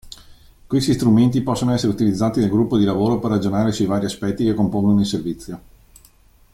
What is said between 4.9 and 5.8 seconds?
il servizio.